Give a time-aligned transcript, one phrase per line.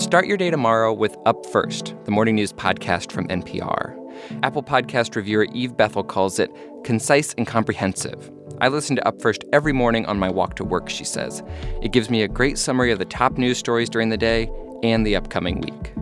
[0.00, 3.94] Start your day tomorrow with Up First, the morning news podcast from NPR.
[4.42, 6.50] Apple Podcast reviewer Eve Bethel calls it
[6.84, 8.30] concise and comprehensive.
[8.62, 11.42] I listen to Up First every morning on my walk to work, she says.
[11.82, 14.50] It gives me a great summary of the top news stories during the day
[14.82, 15.92] and the upcoming week.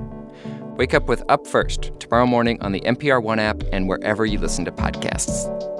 [0.76, 4.38] Wake up with Up First tomorrow morning on the NPR One app and wherever you
[4.38, 5.77] listen to podcasts.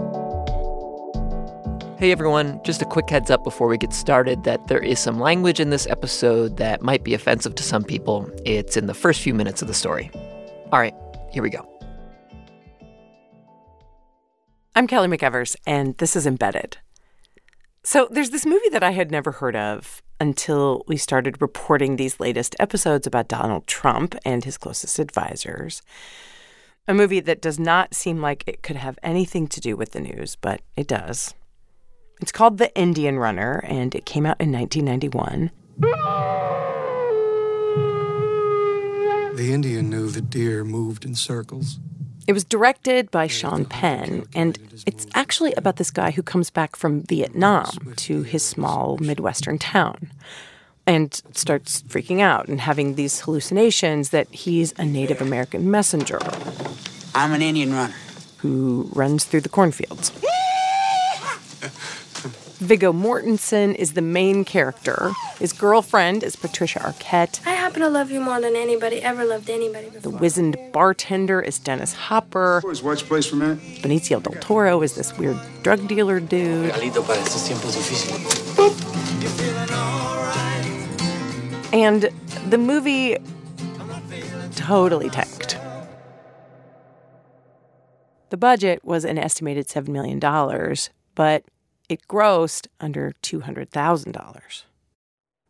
[1.98, 5.18] Hey everyone, just a quick heads up before we get started that there is some
[5.18, 8.30] language in this episode that might be offensive to some people.
[8.44, 10.12] It's in the first few minutes of the story.
[10.70, 10.94] All right,
[11.32, 11.68] here we go.
[14.76, 16.79] I'm Kelly McEvers, and this is Embedded.
[17.82, 22.20] So, there's this movie that I had never heard of until we started reporting these
[22.20, 25.82] latest episodes about Donald Trump and his closest advisors.
[26.86, 30.00] A movie that does not seem like it could have anything to do with the
[30.00, 31.34] news, but it does.
[32.20, 35.50] It's called The Indian Runner, and it came out in 1991.
[39.36, 41.79] The Indian knew the deer moved in circles.
[42.27, 46.75] It was directed by Sean Penn, and it's actually about this guy who comes back
[46.77, 50.11] from Vietnam to his small Midwestern town
[50.87, 56.19] and starts freaking out and having these hallucinations that he's a Native American messenger.
[57.14, 57.95] I'm an Indian runner.
[58.39, 60.12] Who runs through the cornfields.
[62.61, 65.12] Viggo Mortensen is the main character.
[65.39, 67.41] His girlfriend is Patricia Arquette.
[67.47, 70.01] I happen to love you more than anybody ever loved anybody before.
[70.01, 72.61] The wizened bartender is Dennis Hopper.
[72.62, 73.59] Boys, watch place for a minute.
[73.81, 76.73] Benicio del Toro is this weird drug dealer dude.
[81.73, 82.11] And
[82.48, 83.19] the movie
[84.56, 85.59] totally tanked.
[88.31, 90.19] The budget was an estimated $7 million,
[91.14, 91.45] but
[91.89, 94.62] it grossed under $200,000.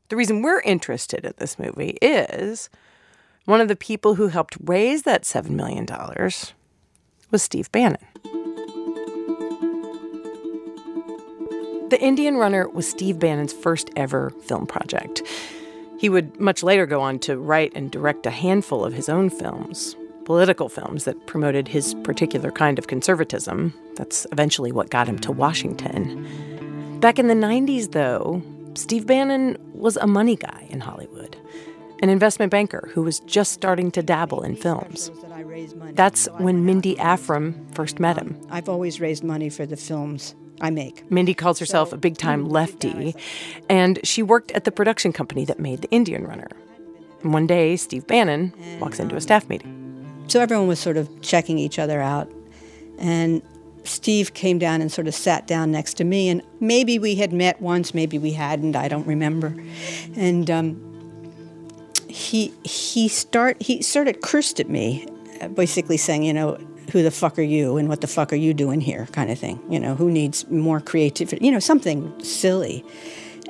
[0.08, 2.70] The reason we're interested in this movie is
[3.44, 5.86] one of the people who helped raise that $7 million
[7.30, 7.98] was Steve Bannon.
[11.90, 15.22] The Indian Runner was Steve Bannon's first ever film project.
[15.98, 19.30] He would much later go on to write and direct a handful of his own
[19.30, 19.96] films,
[20.28, 23.72] political films that promoted his particular kind of conservatism.
[23.96, 27.00] That's eventually what got him to Washington.
[27.00, 28.42] Back in the 90s, though,
[28.74, 31.34] Steve Bannon was a money guy in Hollywood,
[32.02, 35.10] an investment banker who was just starting to dabble in films.
[35.92, 38.38] That's when Mindy Affrime first met him.
[38.50, 41.10] I've always raised money for the films I make.
[41.10, 43.14] Mindy calls herself a big time lefty,
[43.70, 46.50] and she worked at the production company that made The Indian Runner.
[47.22, 49.87] And one day, Steve Bannon walks into a staff meeting.
[50.28, 52.30] So everyone was sort of checking each other out.
[52.98, 53.42] And
[53.84, 56.28] Steve came down and sort of sat down next to me.
[56.28, 59.56] And maybe we had met once, maybe we hadn't, I don't remember.
[60.14, 60.84] And um,
[62.08, 65.06] he, he, start, he sort of cursed at me,
[65.54, 66.58] basically saying, you know,
[66.92, 69.38] who the fuck are you and what the fuck are you doing here kind of
[69.38, 72.82] thing you know who needs more creativity you know something silly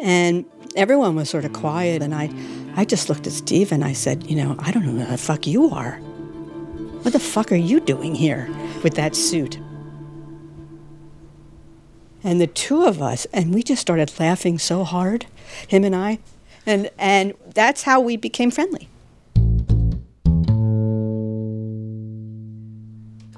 [0.01, 2.29] and everyone was sort of quiet and i
[2.75, 5.17] i just looked at steve and i said you know i don't know who the
[5.17, 6.01] fuck you are
[7.03, 8.49] what the fuck are you doing here
[8.83, 9.59] with that suit
[12.25, 15.27] and the two of us and we just started laughing so hard
[15.67, 16.19] him and i
[16.67, 18.89] and and that's how we became friendly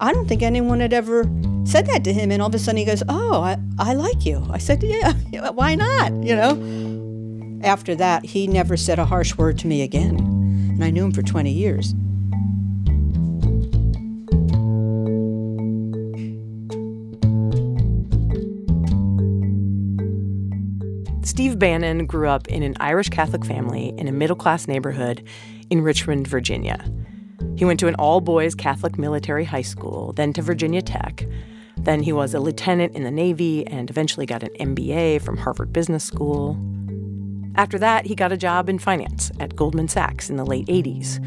[0.02, 1.24] I don't think anyone had ever
[1.64, 2.32] said that to him.
[2.32, 4.46] And all of a sudden he goes, Oh, I, I like you.
[4.50, 5.12] I said, Yeah,
[5.50, 6.12] why not?
[6.24, 7.60] You know?
[7.62, 10.18] After that, he never said a harsh word to me again.
[10.18, 11.94] And I knew him for 20 years.
[21.22, 25.22] Steve Bannon grew up in an Irish Catholic family in a middle class neighborhood
[25.68, 26.82] in Richmond, Virginia.
[27.56, 31.26] He went to an all boys Catholic military high school, then to Virginia Tech.
[31.76, 35.74] Then he was a lieutenant in the Navy and eventually got an MBA from Harvard
[35.74, 36.58] Business School.
[37.54, 41.18] After that, he got a job in finance at Goldman Sachs in the late 80s,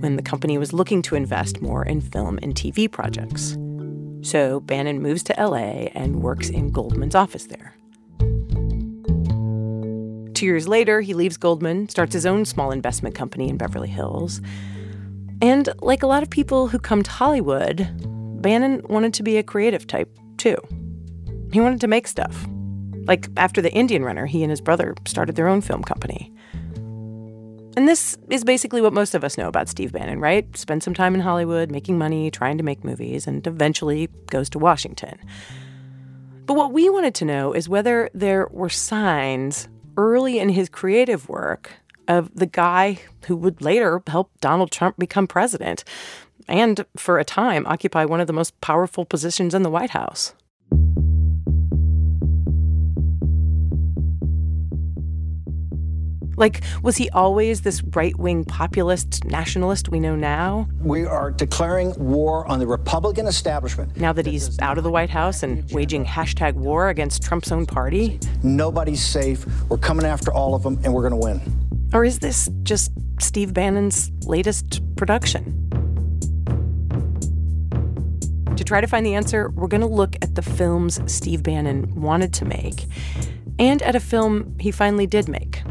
[0.00, 3.58] when the company was looking to invest more in film and TV projects.
[4.22, 7.74] So Bannon moves to LA and works in Goldman's office there.
[10.44, 14.42] Two years later, he leaves Goldman, starts his own small investment company in Beverly Hills.
[15.40, 17.88] And like a lot of people who come to Hollywood,
[18.42, 20.58] Bannon wanted to be a creative type too.
[21.50, 22.46] He wanted to make stuff.
[23.06, 26.30] Like after The Indian Runner, he and his brother started their own film company.
[27.74, 30.54] And this is basically what most of us know about Steve Bannon, right?
[30.58, 34.58] Spend some time in Hollywood, making money, trying to make movies, and eventually goes to
[34.58, 35.18] Washington.
[36.44, 41.28] But what we wanted to know is whether there were signs early in his creative
[41.28, 41.72] work
[42.06, 45.84] of the guy who would later help Donald Trump become president
[46.46, 50.34] and, for a time, occupy one of the most powerful positions in the White House.
[56.36, 60.68] Like, was he always this right wing populist nationalist we know now?
[60.80, 63.96] We are declaring war on the Republican establishment.
[63.96, 67.66] Now that he's out of the White House and waging hashtag war against Trump's own
[67.66, 68.18] party?
[68.42, 69.46] Nobody's safe.
[69.68, 71.40] We're coming after all of them, and we're going to win.
[71.92, 72.90] Or is this just
[73.20, 75.60] Steve Bannon's latest production?
[78.56, 82.00] To try to find the answer, we're going to look at the films Steve Bannon
[82.00, 82.86] wanted to make
[83.58, 85.62] and at a film he finally did make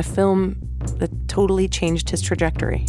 [0.00, 0.56] a film
[0.96, 2.86] that totally changed his trajectory.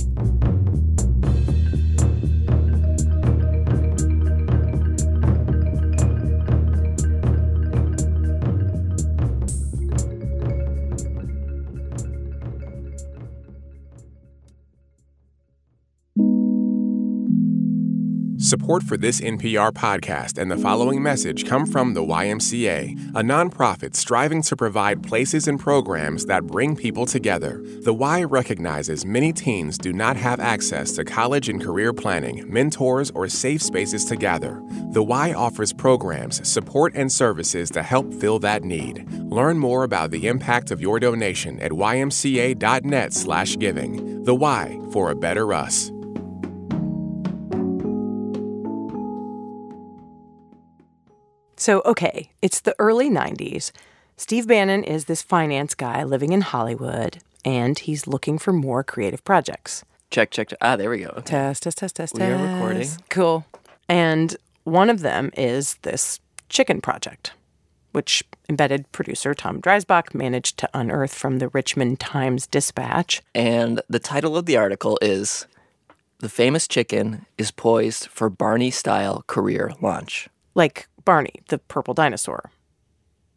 [18.52, 23.96] Support for this NPR podcast and the following message come from the YMCA, a nonprofit
[23.96, 27.64] striving to provide places and programs that bring people together.
[27.86, 33.10] The Y recognizes many teens do not have access to college and career planning, mentors,
[33.12, 34.62] or safe spaces to gather.
[34.92, 39.10] The Y offers programs, support, and services to help fill that need.
[39.14, 44.24] Learn more about the impact of your donation at ymca.net/giving.
[44.26, 45.90] The Y for a better us.
[51.62, 53.72] So, okay, it's the early 90s.
[54.18, 59.24] Steve Bannon is this finance guy living in Hollywood, and he's looking for more creative
[59.24, 59.86] projects.
[60.10, 60.48] Check, check.
[60.48, 60.58] check.
[60.60, 61.10] Ah, there we go.
[61.10, 61.22] Okay.
[61.22, 62.90] Test, test, test, test, We are recording.
[63.10, 63.46] Cool.
[63.88, 66.20] And one of them is this
[66.50, 67.34] chicken project,
[67.92, 73.22] which embedded producer Tom Dreisbach managed to unearth from the Richmond Times Dispatch.
[73.36, 75.46] And the title of the article is
[76.22, 80.28] The Famous Chicken is Poised for Barney Style Career Launch.
[80.56, 82.52] like Barney, the purple dinosaur.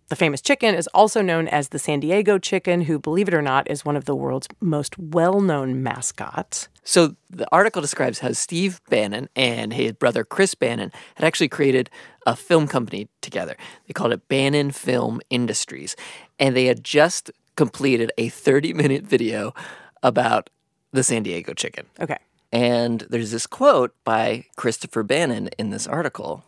[0.08, 3.40] The famous chicken is also known as the San Diego chicken, who, believe it or
[3.40, 6.68] not, is one of the world's most well known mascots.
[6.82, 11.88] So the article describes how Steve Bannon and his brother Chris Bannon had actually created
[12.26, 13.56] a film company together.
[13.86, 15.96] They called it Bannon Film Industries.
[16.38, 19.54] And they had just completed a 30 minute video
[20.02, 20.50] about
[20.92, 21.86] the San Diego chicken.
[21.98, 22.18] Okay.
[22.52, 26.44] And there's this quote by Christopher Bannon in this article.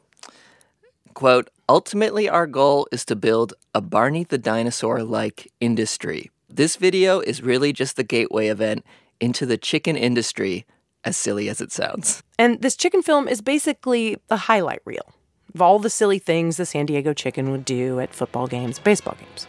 [1.17, 6.31] Quote, ultimately our goal is to build a Barney the dinosaur like industry.
[6.47, 8.85] This video is really just the gateway event
[9.19, 10.67] into the chicken industry,
[11.05, 12.23] as silly as it sounds.
[12.39, 15.15] And this chicken film is basically a highlight reel
[15.55, 19.17] of all the silly things the San Diego chicken would do at football games, baseball
[19.19, 19.47] games.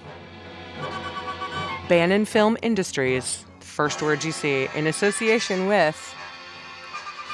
[1.90, 5.98] Bannon Film Industries, first word you see, in association with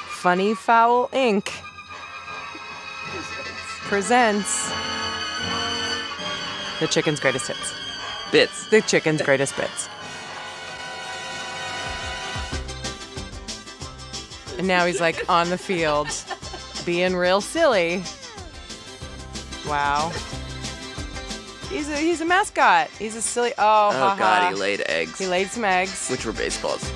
[0.08, 1.52] Funny Foul Inc.
[3.94, 4.72] presents
[6.80, 7.72] The Chicken's Greatest Hits.
[8.32, 8.68] Bits.
[8.68, 9.88] The Chicken's Greatest Bits.
[14.58, 16.08] And now he's like on the field
[16.84, 18.02] being real silly.
[19.68, 20.10] Wow.
[21.70, 22.90] He's a he's a mascot.
[22.98, 26.08] He's a silly oh, Oh, ha, God, he laid eggs, He laid some eggs.
[26.08, 26.90] which were baseballs.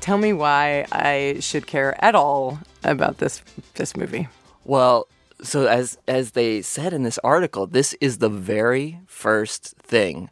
[0.00, 3.42] Tell me why I should care at all about this
[3.74, 4.28] this movie.
[4.64, 5.08] Well,
[5.42, 10.30] so as as they said in this article, this is the very first thing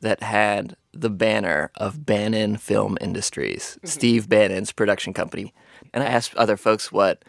[0.00, 3.86] that had the banner of Bannon Film Industries, mm-hmm.
[3.86, 5.54] Steve Bannon's production company.
[5.92, 7.24] And I asked other folks what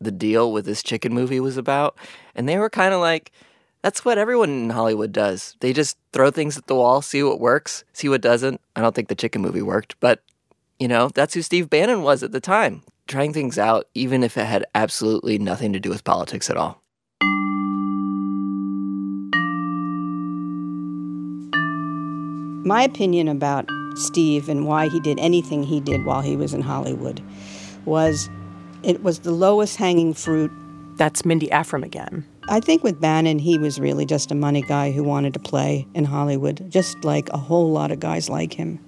[0.00, 1.96] the deal with this chicken movie was about,
[2.34, 3.32] and they were kind of like
[3.82, 5.56] that's what everyone in Hollywood does.
[5.60, 8.60] They just throw things at the wall, see what works, see what doesn't.
[8.74, 10.22] I don't think the chicken movie worked, but
[10.78, 14.36] you know, that's who Steve Bannon was at the time, trying things out, even if
[14.36, 16.80] it had absolutely nothing to do with politics at all.
[22.64, 26.60] My opinion about Steve and why he did anything he did while he was in
[26.60, 27.22] Hollywood
[27.86, 28.28] was
[28.82, 30.52] it was the lowest hanging fruit.
[30.96, 32.26] That's Mindy Affrime again.
[32.50, 35.86] I think with Bannon, he was really just a money guy who wanted to play
[35.94, 38.78] in Hollywood, just like a whole lot of guys like him.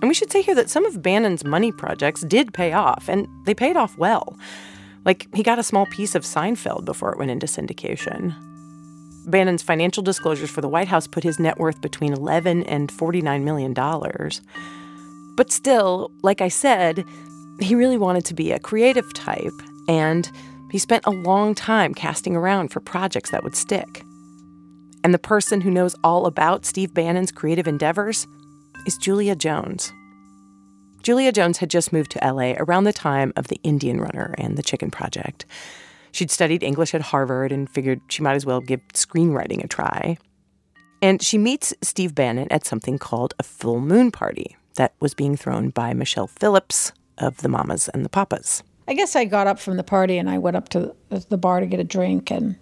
[0.00, 3.26] And we should say here that some of Bannon's money projects did pay off, and
[3.44, 4.38] they paid off well.
[5.04, 8.34] Like, he got a small piece of Seinfeld before it went into syndication.
[9.26, 13.44] Bannon's financial disclosures for the White House put his net worth between 11 and 49
[13.44, 14.40] million dollars.
[15.36, 17.04] But still, like I said,
[17.60, 19.52] he really wanted to be a creative type,
[19.88, 20.30] and
[20.70, 24.02] he spent a long time casting around for projects that would stick.
[25.04, 28.26] And the person who knows all about Steve Bannon's creative endeavors
[28.86, 29.92] is Julia Jones.
[31.02, 34.56] Julia Jones had just moved to LA around the time of The Indian Runner and
[34.56, 35.46] The Chicken Project.
[36.12, 40.18] She'd studied English at Harvard and figured she might as well give screenwriting a try.
[41.00, 45.36] And she meets Steve Bannon at something called a full moon party that was being
[45.36, 48.62] thrown by Michelle Phillips of the Mamas and the Papas.
[48.88, 51.60] I guess I got up from the party and I went up to the bar
[51.60, 52.56] to get a drink, and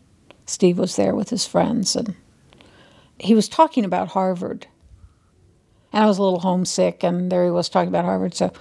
[0.44, 2.16] Steve was there with his friends, and
[3.18, 4.66] he was talking about Harvard.
[5.96, 8.34] And I was a little homesick, and there he was talking about Harvard.
[8.34, 8.52] So,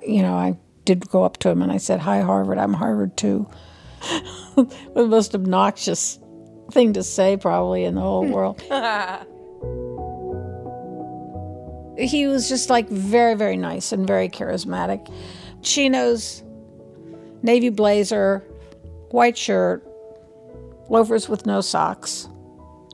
[0.00, 3.16] you know, I did go up to him and I said, Hi, Harvard, I'm Harvard
[3.16, 3.50] too.
[4.54, 6.20] the most obnoxious
[6.70, 8.60] thing to say, probably, in the whole world.
[11.98, 15.12] he was just like very, very nice and very charismatic.
[15.62, 16.44] Chinos,
[17.42, 18.38] navy blazer,
[19.10, 19.84] white shirt,
[20.88, 22.28] loafers with no socks.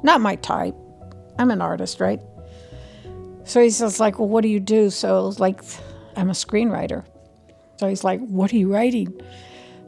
[0.02, 0.74] Not my type.
[1.38, 2.22] I'm an artist, right?
[3.48, 4.90] So he says, like, well, what do you do?
[4.90, 5.62] So like,
[6.16, 7.06] I'm a screenwriter.
[7.78, 9.18] So he's like, what are you writing?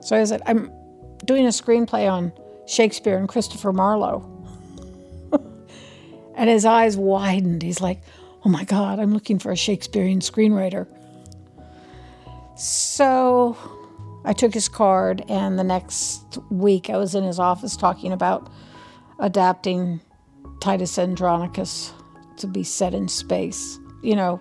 [0.01, 0.73] So I said, I'm
[1.27, 2.33] doing a screenplay on
[2.67, 4.25] Shakespeare and Christopher Marlowe.
[6.37, 7.61] and his eyes widened.
[7.61, 8.01] He's like,
[8.47, 10.87] oh my God, I'm looking for a Shakespearean screenwriter.
[12.57, 13.59] So
[14.25, 18.51] I took his card, and the next week I was in his office talking about
[19.19, 20.01] adapting
[20.61, 21.93] Titus Andronicus
[22.41, 23.79] to be set in space.
[24.03, 24.41] You know,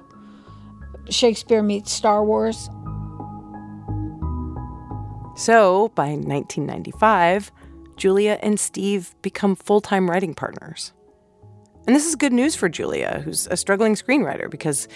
[1.09, 2.69] Shakespeare meets Star Wars.
[5.35, 7.51] So by 1995,
[7.95, 10.93] Julia and Steve become full time writing partners.
[11.87, 14.87] And this is good news for Julia, who's a struggling screenwriter, because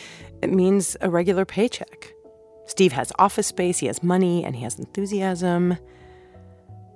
[0.41, 2.13] it means a regular paycheck.
[2.65, 5.77] Steve has office space, he has money, and he has enthusiasm.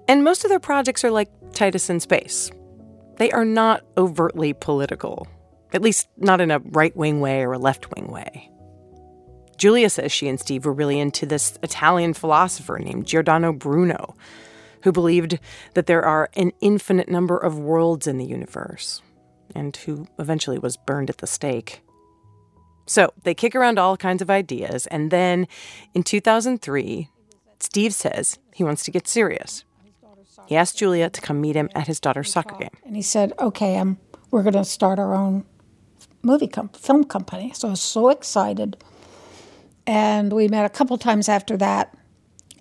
[0.08, 2.52] And most of their projects are like Titus in Space.
[3.18, 5.28] They are not overtly political,
[5.74, 8.50] at least not in a right wing way or a left wing way.
[9.58, 14.16] Julia says she and Steve were really into this Italian philosopher named Giordano Bruno,
[14.84, 15.40] who believed
[15.74, 19.02] that there are an infinite number of worlds in the universe,
[19.56, 21.82] and who eventually was burned at the stake.
[22.86, 25.48] So they kick around all kinds of ideas, and then
[25.94, 27.10] in 2003,
[27.60, 29.66] Steve says he wants to get serious.
[30.48, 32.70] He asked Julia to come meet him at his daughter's soccer game.
[32.86, 33.98] And he said, okay, I'm,
[34.32, 35.46] we're going to start our own
[36.28, 37.52] movie com- film company.
[37.56, 38.78] So I was so excited.
[39.86, 41.98] And we met a couple times after that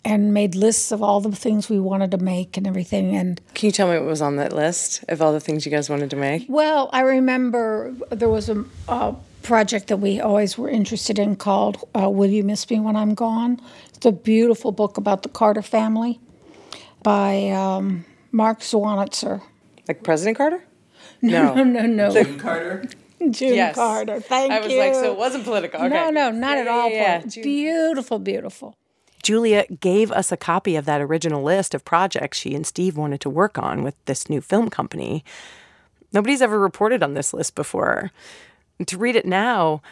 [0.04, 3.16] and made lists of all the things we wanted to make and everything.
[3.16, 5.72] And can you tell me what was on that list of all the things you
[5.72, 6.46] guys wanted to make?
[6.48, 11.76] Well, I remember there was a, a project that we always were interested in called
[12.00, 13.60] uh, "Will You Miss Me When I'm Gone."
[13.94, 16.20] It's a beautiful book about the Carter family
[17.02, 19.42] by um, Mark Zwonitzer.
[19.88, 20.62] Like President Carter?
[21.22, 22.12] No, no, no, no.
[22.12, 22.84] June Carter.
[23.30, 23.74] June yes.
[23.74, 24.20] Carter.
[24.20, 24.56] Thank you.
[24.56, 24.78] I was you.
[24.78, 25.80] like, so it wasn't political.
[25.80, 25.88] Okay.
[25.88, 26.90] No, no, not yeah, at all.
[26.90, 27.42] Yeah, yeah.
[27.42, 28.76] Beautiful, beautiful.
[29.22, 33.20] Julia gave us a copy of that original list of projects she and Steve wanted
[33.22, 35.24] to work on with this new film company.
[36.12, 38.12] Nobody's ever reported on this list before.
[38.78, 39.82] And to read it now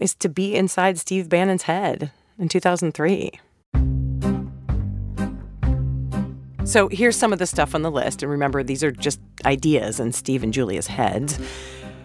[0.00, 3.32] is to be inside Steve Bannon's head in 2003.
[6.64, 8.22] So here's some of the stuff on the list.
[8.22, 11.38] And remember, these are just ideas in Steve and Julia's heads.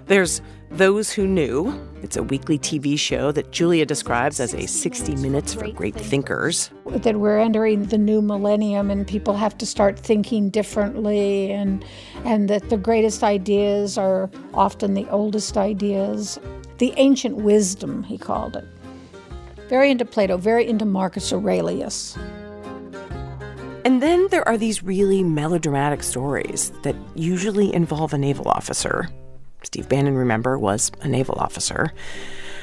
[0.07, 1.77] There's Those Who Knew.
[2.01, 6.71] It's a weekly TV show that Julia describes as a 60 minutes for great thinkers.
[6.85, 11.83] That we're entering the new millennium and people have to start thinking differently, and,
[12.23, 16.39] and that the greatest ideas are often the oldest ideas.
[16.77, 18.63] The ancient wisdom, he called it.
[19.67, 22.17] Very into Plato, very into Marcus Aurelius.
[23.83, 29.09] And then there are these really melodramatic stories that usually involve a naval officer.
[29.63, 31.93] Steve Bannon, remember, was a naval officer.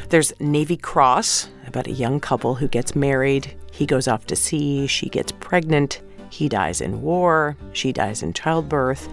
[0.08, 3.54] There's Navy Cross, about a young couple who gets married.
[3.72, 8.32] He goes off to sea, she gets pregnant, he dies in war, she dies in
[8.32, 9.08] childbirth.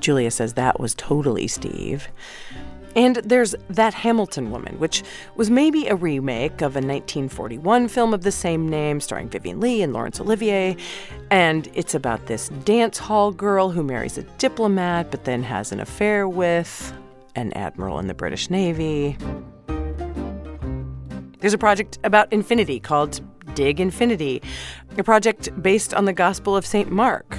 [0.00, 2.08] Julia says that was totally Steve.
[2.96, 5.02] And there's That Hamilton Woman, which
[5.36, 9.82] was maybe a remake of a 1941 film of the same name starring Vivien Leigh
[9.82, 10.76] and Laurence Olivier.
[11.30, 15.80] And it's about this dance hall girl who marries a diplomat but then has an
[15.80, 16.92] affair with
[17.36, 19.16] an admiral in the British Navy.
[21.38, 23.20] There's a project about infinity called
[23.54, 24.42] Dig Infinity,
[24.98, 26.90] a project based on the Gospel of St.
[26.90, 27.38] Mark,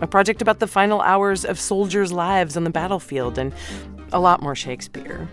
[0.00, 3.52] a project about the final hours of soldiers' lives on the battlefield, and
[4.12, 5.28] a lot more Shakespeare.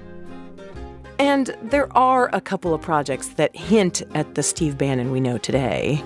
[1.19, 5.38] And there are a couple of projects that hint at the Steve Bannon we know
[5.38, 6.03] today.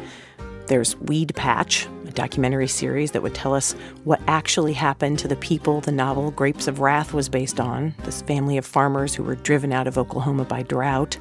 [0.68, 3.74] There's Weed Patch, a documentary series that would tell us
[4.06, 8.22] what actually happened to the people the novel Grapes of Wrath was based on this
[8.24, 11.18] family of farmers who were driven out of Oklahoma by drought.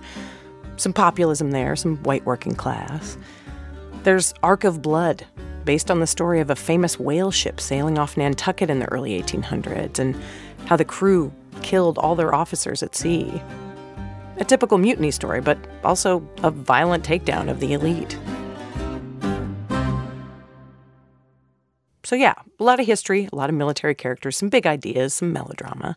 [0.77, 3.19] Some populism there, some white working class.
[4.05, 5.27] There's Ark of Blood,
[5.65, 9.21] based on the story of a famous whale ship sailing off Nantucket in the early
[9.21, 10.17] 1800s and
[10.67, 13.43] how the crew killed all their officers at sea.
[14.39, 18.19] A typical mutiny story, but also a violent takedown of the elite.
[22.05, 25.33] So, yeah, a lot of history, a lot of military characters, some big ideas, some
[25.33, 25.97] melodrama,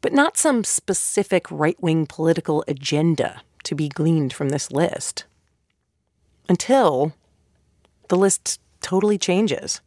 [0.00, 5.24] but not some specific right wing political agenda to be gleaned from this list.
[6.48, 7.14] Until
[8.08, 9.80] the list totally changes.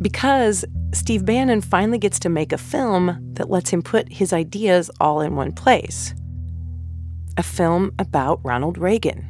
[0.00, 4.90] Because Steve Bannon finally gets to make a film that lets him put his ideas
[5.00, 6.14] all in one place.
[7.36, 9.26] A film about Ronald Reagan.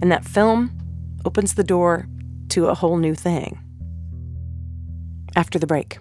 [0.00, 0.70] And that film
[1.24, 2.06] opens the door
[2.50, 3.58] to a whole new thing.
[5.34, 5.98] After the break.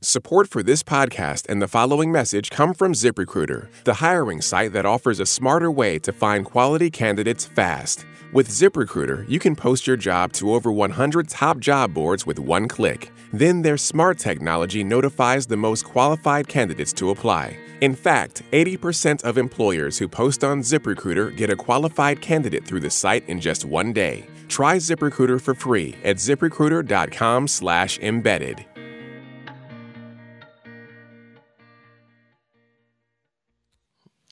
[0.00, 4.86] Support for this podcast and the following message come from ZipRecruiter, the hiring site that
[4.86, 8.06] offers a smarter way to find quality candidates fast.
[8.32, 12.68] With ZipRecruiter, you can post your job to over 100 top job boards with one
[12.68, 13.10] click.
[13.32, 17.56] Then their smart technology notifies the most qualified candidates to apply.
[17.80, 22.90] In fact, 80% of employers who post on ZipRecruiter get a qualified candidate through the
[22.90, 24.28] site in just one day.
[24.46, 28.64] Try ZipRecruiter for free at ziprecruiter.com/embedded.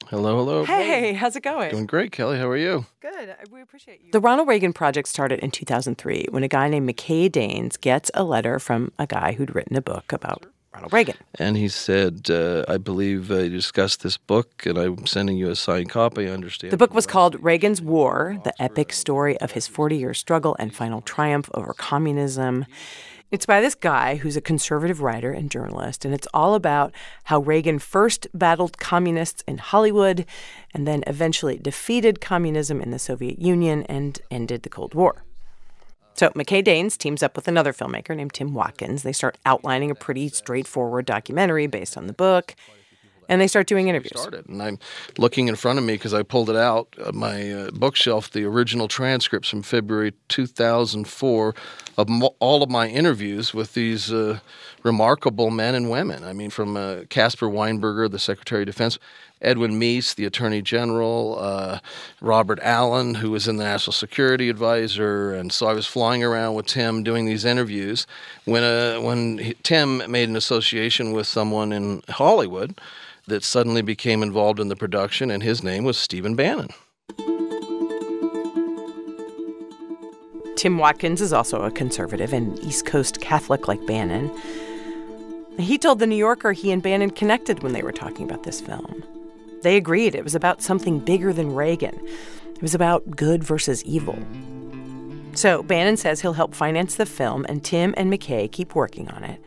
[0.08, 0.64] Hello, hello.
[0.64, 1.70] Hey, how's it going?
[1.70, 2.38] Doing great, Kelly.
[2.38, 2.86] How are you?
[3.00, 3.34] Good.
[3.50, 4.12] We appreciate you.
[4.12, 8.22] The Ronald Reagan Project started in 2003 when a guy named McKay Danes gets a
[8.22, 11.16] letter from a guy who'd written a book about Ronald Reagan.
[11.40, 15.50] And he said, uh, I believe uh, you discussed this book, and I'm sending you
[15.50, 16.28] a signed copy.
[16.28, 16.72] I understand.
[16.72, 20.72] The book was called Reagan's War The Epic Story of His 40 Year Struggle and
[20.72, 22.66] Final Triumph Over Communism.
[23.32, 26.92] It's by this guy who's a conservative writer and journalist, and it's all about
[27.24, 30.24] how Reagan first battled communists in Hollywood
[30.72, 35.24] and then eventually defeated communism in the Soviet Union and ended the Cold War.
[36.14, 39.02] So McKay Danes teams up with another filmmaker named Tim Watkins.
[39.02, 42.54] They start outlining a pretty straightforward documentary based on the book
[43.28, 44.20] and they start doing interviews.
[44.20, 44.78] Started, and I'm
[45.18, 48.44] looking in front of me because I pulled it out of my uh, bookshelf, the
[48.44, 51.54] original transcripts from February 2004
[51.98, 54.38] of mo- all of my interviews with these uh,
[54.82, 56.24] remarkable men and women.
[56.24, 58.98] I mean, from uh, Caspar Weinberger, the Secretary of Defense.
[59.42, 61.80] Edwin Meese, the Attorney General, uh,
[62.22, 66.54] Robert Allen, who was in the National Security Advisor, and so I was flying around
[66.54, 68.06] with Tim doing these interviews.
[68.46, 72.80] When uh, when he, Tim made an association with someone in Hollywood
[73.26, 76.68] that suddenly became involved in the production, and his name was Stephen Bannon.
[80.56, 84.30] Tim Watkins is also a conservative and East Coast Catholic like Bannon.
[85.58, 88.60] He told The New Yorker he and Bannon connected when they were talking about this
[88.60, 89.04] film.
[89.62, 92.00] They agreed it was about something bigger than Reagan.
[92.54, 94.18] It was about good versus evil.
[95.34, 99.24] So Bannon says he'll help finance the film, and Tim and McKay keep working on
[99.24, 99.40] it.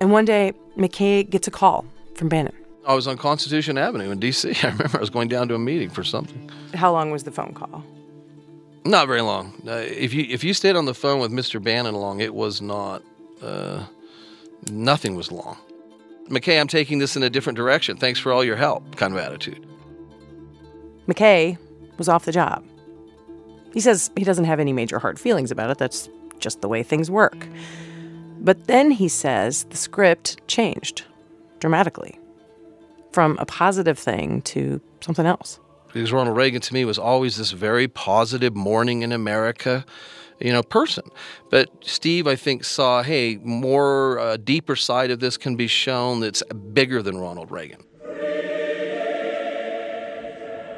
[0.00, 2.59] And one day, McKay gets a call from Bannon.
[2.86, 4.54] I was on Constitution Avenue in D.C.
[4.62, 6.50] I remember I was going down to a meeting for something.
[6.74, 7.84] How long was the phone call?
[8.84, 9.52] Not very long.
[9.66, 11.62] Uh, if you if you stayed on the phone with Mr.
[11.62, 13.02] Bannon long, it was not.
[13.42, 13.84] Uh,
[14.70, 15.58] nothing was long.
[16.28, 17.96] McKay, I'm taking this in a different direction.
[17.96, 19.66] Thanks for all your help, kind of attitude.
[21.08, 21.58] McKay
[21.98, 22.64] was off the job.
[23.74, 25.78] He says he doesn't have any major hard feelings about it.
[25.78, 27.46] That's just the way things work.
[28.40, 31.04] But then he says the script changed
[31.58, 32.19] dramatically
[33.12, 35.60] from a positive thing to something else.
[35.92, 39.84] Because Ronald Reagan to me was always this very positive morning in America,
[40.38, 41.04] you know, person.
[41.50, 46.20] But Steve, I think, saw, hey, more uh, deeper side of this can be shown
[46.20, 46.42] that's
[46.72, 47.82] bigger than Ronald Reagan.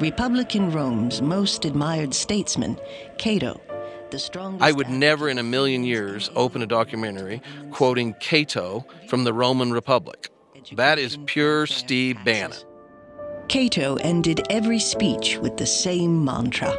[0.01, 2.77] Republican Rome's most admired statesman,
[3.19, 3.61] Cato,
[4.11, 4.65] the strongest.
[4.65, 7.41] I would never in a million years open a documentary
[7.71, 10.32] quoting Cato from the Roman Republic.
[10.71, 12.57] That is pure Steve Bannon.
[13.49, 16.73] Cato ended every speech with the same mantra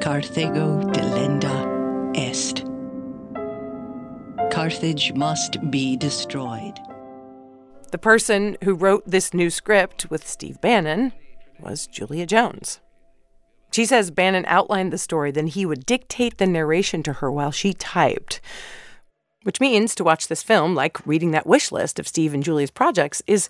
[0.00, 2.64] Carthago delenda est.
[4.52, 6.78] Carthage must be destroyed.
[7.90, 11.12] The person who wrote this new script with Steve Bannon
[11.58, 12.80] was Julia Jones.
[13.70, 17.50] She says Bannon outlined the story, then he would dictate the narration to her while
[17.50, 18.40] she typed.
[19.48, 22.70] Which means to watch this film, like reading that wish list of Steve and Julie's
[22.70, 23.48] projects, is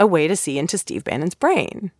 [0.00, 1.92] a way to see into Steve Bannon's brain.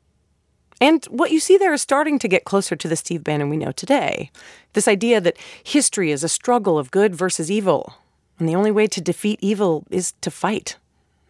[0.80, 3.56] And what you see there is starting to get closer to the Steve Bannon we
[3.56, 4.32] know today.
[4.72, 7.94] This idea that history is a struggle of good versus evil,
[8.40, 10.78] and the only way to defeat evil is to fight,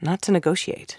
[0.00, 0.98] not to negotiate.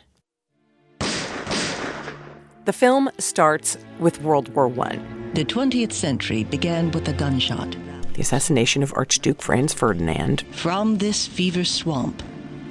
[1.00, 4.98] The film starts with World War I.
[5.34, 7.76] The 20th century began with a gunshot.
[8.14, 10.46] The assassination of Archduke Franz Ferdinand.
[10.52, 12.22] From this fever swamp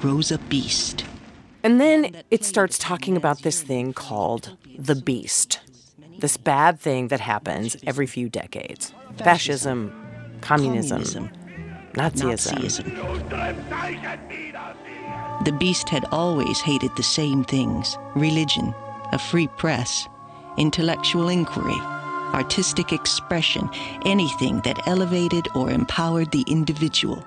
[0.03, 1.05] rose a beast.
[1.63, 5.61] And then it starts talking about this thing called the beast
[6.23, 9.91] this bad thing that happens every few decades fascism,
[10.41, 11.31] communism, communism
[11.95, 12.89] Nazism.
[12.89, 13.05] Nazism.
[15.45, 18.73] The beast had always hated the same things religion,
[19.13, 20.09] a free press,
[20.57, 21.79] intellectual inquiry,
[22.35, 23.69] artistic expression,
[24.05, 27.25] anything that elevated or empowered the individual.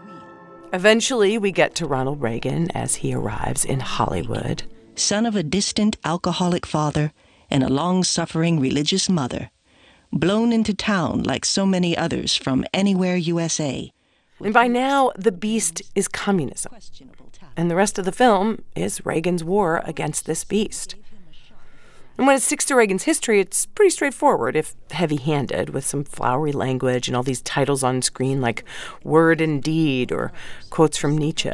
[0.73, 4.63] Eventually, we get to Ronald Reagan as he arrives in Hollywood.
[4.95, 7.11] Son of a distant alcoholic father
[7.49, 9.51] and a long suffering religious mother,
[10.11, 13.91] blown into town like so many others from anywhere USA.
[14.43, 16.73] And by now, the beast is communism.
[17.55, 20.95] And the rest of the film is Reagan's war against this beast.
[22.17, 26.03] And when it sticks to Reagan's history, it's pretty straightforward, if heavy handed, with some
[26.03, 28.63] flowery language and all these titles on screen like
[29.03, 30.31] Word and Deed or
[30.69, 31.51] quotes from Nietzsche.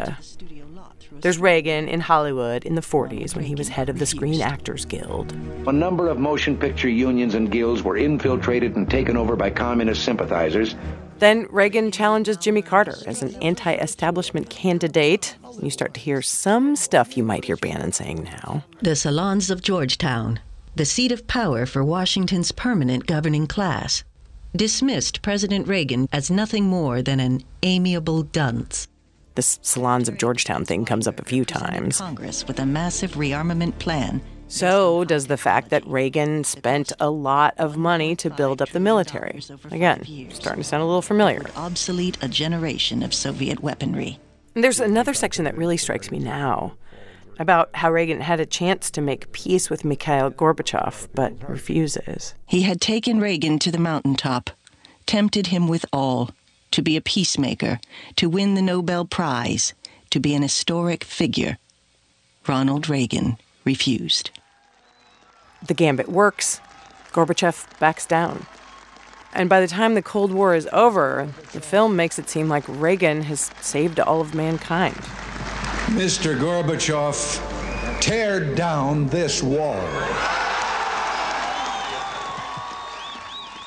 [1.21, 4.85] There's Reagan in Hollywood in the 40s when he was head of the Screen Actors
[4.85, 5.33] Guild.
[5.67, 10.03] A number of motion picture unions and guilds were infiltrated and taken over by communist
[10.03, 10.75] sympathizers.
[11.19, 15.35] Then Reagan challenges Jimmy Carter as an anti establishment candidate.
[15.61, 18.65] You start to hear some stuff you might hear Bannon saying now.
[18.81, 20.39] The salons of Georgetown,
[20.75, 24.03] the seat of power for Washington's permanent governing class,
[24.55, 28.87] dismissed President Reagan as nothing more than an amiable dunce.
[29.35, 31.97] This Salons of Georgetown thing comes up a few times.
[31.97, 34.21] Congress with a massive rearmament plan.
[34.47, 38.81] So does the fact that Reagan spent a lot of money to build up the
[38.81, 39.41] military.
[39.71, 41.45] Again, starting to sound a little familiar.
[41.55, 44.19] Obsolete a generation of Soviet weaponry.
[44.55, 46.73] And there's another section that really strikes me now
[47.39, 52.33] about how Reagan had a chance to make peace with Mikhail Gorbachev, but refuses.
[52.45, 54.49] He had taken Reagan to the mountaintop,
[55.05, 56.31] tempted him with all
[56.71, 57.79] to be a peacemaker,
[58.15, 59.73] to win the Nobel Prize,
[60.09, 61.57] to be an historic figure.
[62.47, 64.31] Ronald Reagan refused.
[65.65, 66.59] The gambit works.
[67.11, 68.45] Gorbachev backs down.
[69.33, 72.63] And by the time the Cold War is over, the film makes it seem like
[72.67, 74.99] Reagan has saved all of mankind.
[75.91, 76.37] Mr.
[76.39, 79.75] Gorbachev, tear down this wall.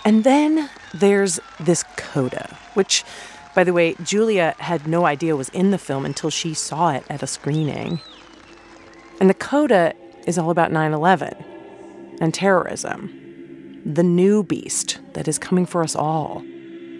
[0.07, 3.05] And then there's this coda, which,
[3.55, 7.05] by the way, Julia had no idea was in the film until she saw it
[7.11, 8.01] at a screening.
[9.21, 9.93] And the coda
[10.27, 11.45] is all about 9 11
[12.21, 16.43] and terrorism, the new beast that is coming for us all.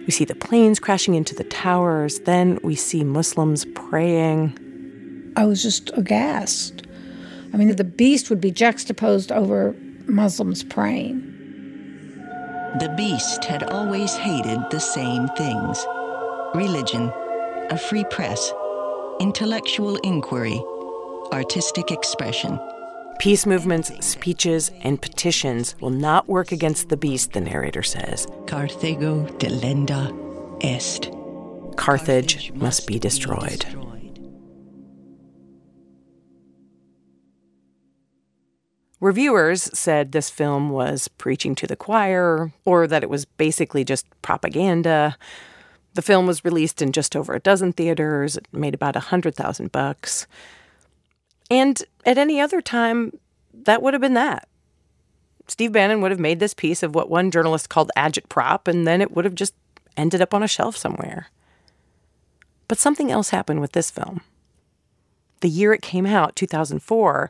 [0.05, 4.59] We see the planes crashing into the towers, then we see Muslims praying.
[5.35, 6.83] I was just aghast.
[7.53, 9.75] I mean, the beast would be juxtaposed over
[10.07, 11.21] Muslims praying.
[12.79, 15.85] The beast had always hated the same things
[16.53, 17.11] religion,
[17.69, 18.53] a free press,
[19.19, 20.61] intellectual inquiry,
[21.33, 22.59] artistic expression.
[23.19, 28.27] Peace movements, speeches, and petitions will not work against the beast, the narrator says.
[28.45, 30.13] Carthago delenda
[30.63, 31.09] est.
[31.77, 33.65] Carthage must be destroyed.
[39.05, 44.07] Reviewers said this film was preaching to the choir or that it was basically just
[44.23, 45.15] propaganda.
[45.93, 48.35] The film was released in just over a dozen theaters.
[48.35, 50.25] It made about a hundred thousand bucks.
[51.51, 53.11] And at any other time,
[53.53, 54.47] that would have been that.
[55.47, 59.01] Steve Bannon would have made this piece of what one journalist called agitprop, and then
[59.01, 59.53] it would have just
[59.95, 61.27] ended up on a shelf somewhere.
[62.67, 64.21] But something else happened with this film.
[65.41, 67.29] The year it came out, 2004,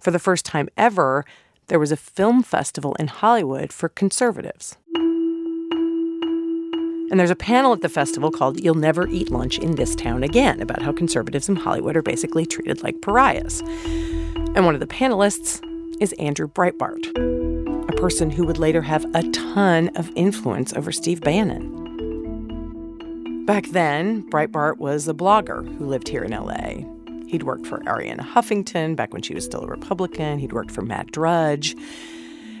[0.00, 1.24] for the first time ever,
[1.68, 4.76] there was a film festival in Hollywood for conservatives.
[7.10, 10.22] And there's a panel at the festival called You'll Never Eat Lunch in This Town
[10.22, 13.60] Again about how conservatives in Hollywood are basically treated like pariahs.
[14.54, 15.60] And one of the panelists
[16.00, 17.04] is Andrew Breitbart,
[17.88, 21.78] a person who would later have a ton of influence over Steve Bannon.
[23.44, 26.99] Back then, Breitbart was a blogger who lived here in LA.
[27.30, 30.40] He'd worked for Arianna Huffington back when she was still a Republican.
[30.40, 31.76] He'd worked for Matt Drudge.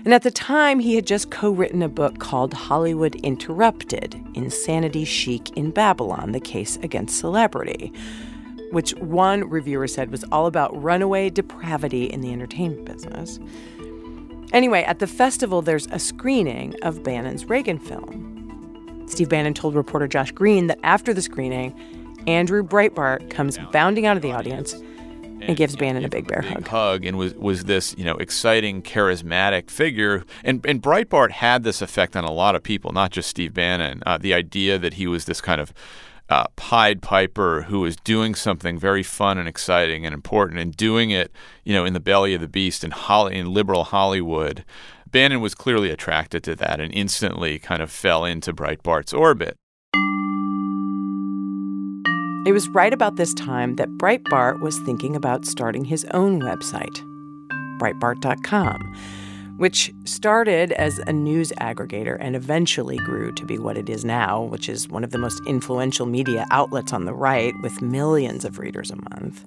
[0.04, 5.04] And at the time, he had just co written a book called Hollywood Interrupted Insanity
[5.04, 7.92] Chic in Babylon, the case against celebrity,
[8.70, 13.40] which one reviewer said was all about runaway depravity in the entertainment business.
[14.52, 19.04] Anyway, at the festival, there's a screening of Bannon's Reagan film.
[19.08, 21.74] Steve Bannon told reporter Josh Green that after the screening,
[22.26, 24.74] Andrew Breitbart comes bounding out of the audience
[25.42, 26.66] and gives Bannon a big bear hug.
[26.68, 30.24] hug and was was this you know exciting charismatic figure.
[30.44, 34.02] And and Breitbart had this effect on a lot of people not just Steve Bannon.
[34.06, 35.72] Uh, the idea that he was this kind of
[36.28, 41.10] uh, Pied Piper who was doing something very fun and exciting and important and doing
[41.10, 41.32] it
[41.64, 44.64] you know in the belly of the beast in Holly in liberal Hollywood.
[45.10, 49.56] Bannon was clearly attracted to that and instantly kind of fell into Breitbart's orbit
[52.46, 57.04] It was right about this time that Breitbart was thinking about starting his own website,
[57.78, 58.96] Breitbart.com,
[59.58, 64.40] which started as a news aggregator and eventually grew to be what it is now,
[64.40, 68.58] which is one of the most influential media outlets on the right with millions of
[68.58, 69.44] readers a month.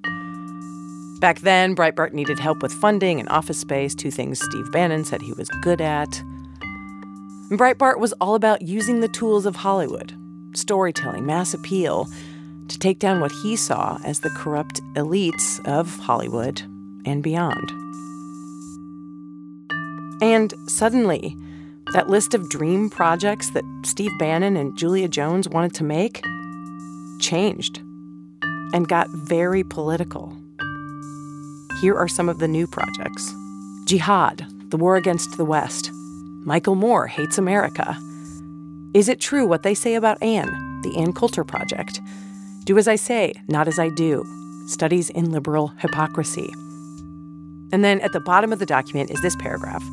[1.19, 5.23] Back then, Breitbart needed help with funding and office space, two things Steve Bannon said
[5.23, 6.11] he was good at.
[7.49, 10.15] Breitbart was all about using the tools of Hollywood
[10.55, 12.07] storytelling, mass appeal
[12.69, 16.61] to take down what he saw as the corrupt elites of Hollywood
[17.05, 17.71] and beyond.
[20.21, 21.35] And suddenly,
[21.93, 26.23] that list of dream projects that Steve Bannon and Julia Jones wanted to make
[27.19, 27.79] changed
[28.73, 30.35] and got very political.
[31.81, 33.33] Here are some of the new projects
[33.85, 35.91] Jihad, the war against the West.
[36.45, 37.97] Michael Moore hates America.
[38.93, 41.99] Is it true what they say about Anne, the Ann Coulter Project?
[42.65, 44.23] Do as I say, not as I do.
[44.67, 46.49] Studies in liberal hypocrisy.
[47.73, 49.83] And then at the bottom of the document is this paragraph.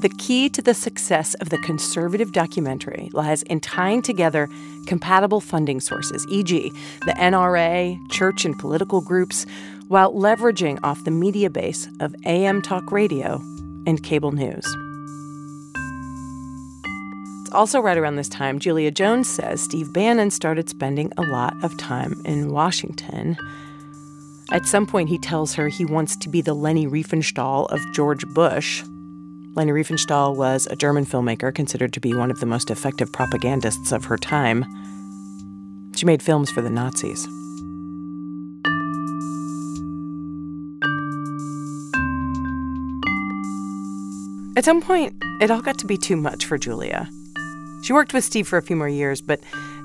[0.00, 4.48] The key to the success of the conservative documentary lies in tying together
[4.86, 6.70] compatible funding sources, e.g.,
[7.04, 9.44] the NRA, church and political groups,
[9.88, 13.34] while leveraging off the media base of AM talk radio
[13.86, 14.66] and cable news.
[17.56, 21.74] Also right around this time, Julia Jones says Steve Bannon started spending a lot of
[21.78, 23.34] time in Washington.
[24.52, 28.26] At some point, he tells her he wants to be the Leni Riefenstahl of George
[28.34, 28.84] Bush.
[29.54, 33.90] Leni Riefenstahl was a German filmmaker considered to be one of the most effective propagandists
[33.90, 34.62] of her time.
[35.96, 37.24] She made films for the Nazis.
[44.58, 47.08] At some point, it all got to be too much for Julia.
[47.86, 49.38] She worked with Steve for a few more years, but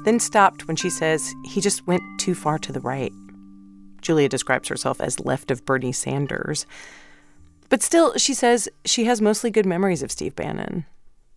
[0.05, 3.11] then stopped when she says he just went too far to the right.
[4.01, 6.65] Julia describes herself as left of Bernie Sanders.
[7.69, 10.87] But still, she says she has mostly good memories of Steve Bannon.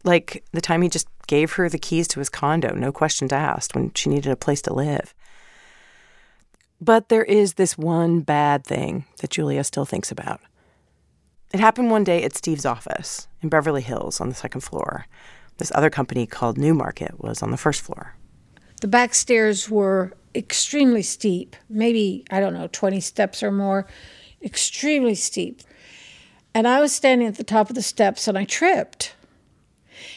[0.04, 3.74] Like the time he just gave her the keys to his condo, no questions asked,
[3.74, 5.12] when she needed a place to live.
[6.80, 10.40] But there is this one bad thing that Julia still thinks about.
[11.52, 15.04] It happened one day at Steve's office in Beverly Hills on the second floor.
[15.58, 18.16] This other company called Newmarket was on the first floor.
[18.80, 23.86] The back stairs were extremely steep, maybe, I don't know, 20 steps or more,
[24.42, 25.62] extremely steep.
[26.54, 29.14] And I was standing at the top of the steps and I tripped.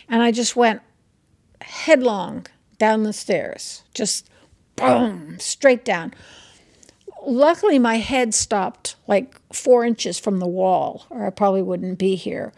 [0.09, 0.81] And I just went
[1.61, 2.47] headlong
[2.77, 4.29] down the stairs, just
[4.75, 6.13] boom, straight down.
[7.25, 12.15] Luckily, my head stopped like four inches from the wall, or I probably wouldn't be
[12.15, 12.53] here.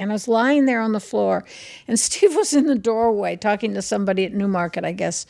[0.00, 1.44] And I was lying there on the floor,
[1.86, 5.26] and Steve was in the doorway talking to somebody at Newmarket, I guess.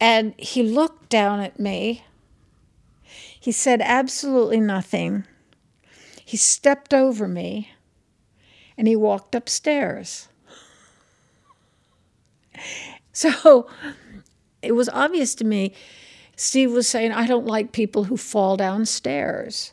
[0.00, 2.04] And he looked down at me.
[3.38, 5.24] He said absolutely nothing.
[6.24, 7.72] He stepped over me
[8.78, 10.28] and he walked upstairs.
[13.14, 13.66] So
[14.62, 15.74] it was obvious to me.
[16.34, 19.72] Steve was saying, I don't like people who fall downstairs.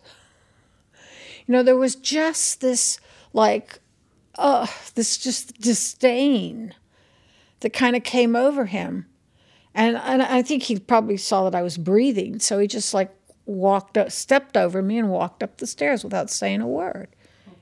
[1.47, 2.99] You know, there was just this,
[3.31, 3.79] like,
[4.39, 6.73] uh, this just disdain
[7.59, 9.05] that kind of came over him.
[9.75, 12.39] And, and I think he probably saw that I was breathing.
[12.39, 13.13] So he just, like,
[13.45, 17.09] walked up, stepped over me and walked up the stairs without saying a word.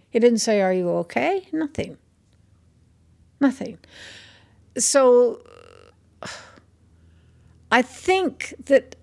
[0.10, 1.48] He didn't say, Are you okay?
[1.52, 1.98] Nothing.
[3.40, 3.78] Nothing.
[4.78, 5.42] So
[7.72, 8.96] I think that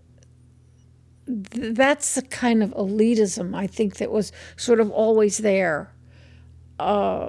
[1.26, 5.92] th- that's the kind of elitism I think that was sort of always there.
[6.78, 7.28] Uh,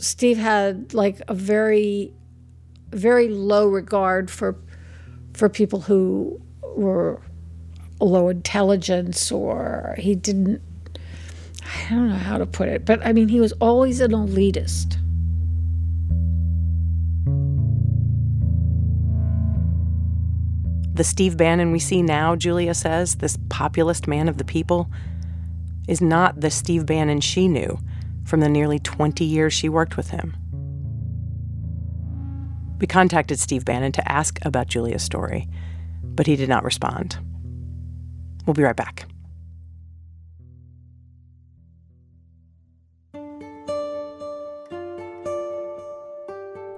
[0.00, 2.12] Steve had like a very,
[2.90, 4.56] very low regard for
[5.34, 6.40] for people who
[6.74, 7.20] were
[8.00, 10.62] low intelligence or he didn't
[11.62, 14.96] I don't know how to put it, but I mean he was always an elitist.
[20.94, 24.90] The Steve Bannon we see now, Julia says, this populist man of the people,
[25.88, 27.78] is not the Steve Bannon she knew
[28.30, 30.36] from the nearly 20 years she worked with him.
[32.80, 35.48] We contacted Steve Bannon to ask about Julia's story,
[36.04, 37.18] but he did not respond.
[38.46, 39.06] We'll be right back.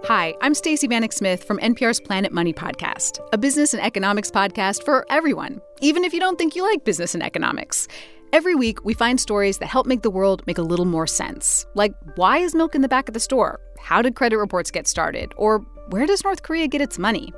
[0.06, 4.84] Hi, I'm Stacey Vanek Smith from NPR's Planet Money podcast, a business and economics podcast
[4.84, 7.88] for everyone, even if you don't think you like business and economics.
[8.32, 11.66] Every week, we find stories that help make the world make a little more sense.
[11.74, 13.60] Like, why is milk in the back of the store?
[13.78, 15.34] How did credit reports get started?
[15.36, 15.58] Or
[15.90, 17.34] where does North Korea get its money?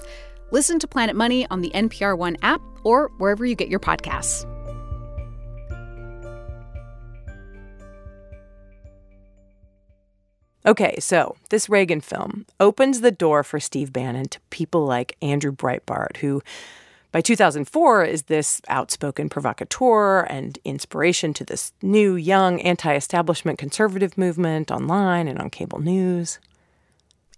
[0.53, 4.49] Listen to Planet Money on the NPR One app or wherever you get your podcasts.
[10.65, 15.51] Okay, so this Reagan film opens the door for Steve Bannon to people like Andrew
[15.51, 16.41] Breitbart, who
[17.15, 24.19] by 2004 is this outspoken provocateur and inspiration to this new, young, anti establishment conservative
[24.19, 26.41] movement online and on cable news.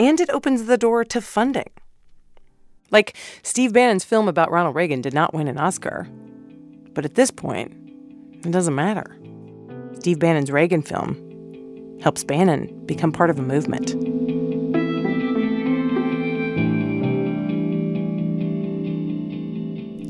[0.01, 1.69] And it opens the door to funding.
[2.91, 6.09] Like, Steve Bannon's film about Ronald Reagan did not win an Oscar.
[6.95, 7.75] But at this point,
[8.47, 9.19] it doesn't matter.
[9.99, 13.95] Steve Bannon's Reagan film helps Bannon become part of a movement.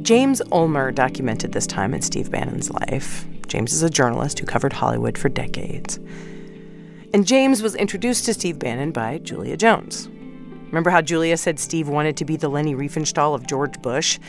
[0.07, 3.27] James Ulmer documented this time in Steve Bannon's life.
[3.49, 5.99] James is a journalist who covered Hollywood for decades.
[7.13, 10.07] And James was introduced to Steve Bannon by Julia Jones.
[10.67, 14.21] Remember how Julia said Steve wanted to be the Leni Riefenstahl of George Bush?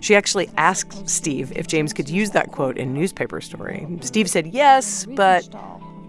[0.00, 3.86] She actually asked Steve if James could use that quote in a newspaper story.
[4.00, 5.46] Steve said yes, but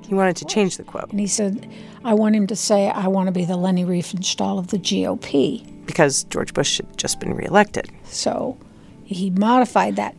[0.08, 1.12] he wanted to change the quote.
[1.12, 1.70] And he said,
[2.06, 5.86] I want him to say, I want to be the Leni Riefenstahl of the GOP.
[5.86, 7.90] Because George Bush had just been reelected.
[8.06, 8.58] So
[9.06, 10.16] he modified that.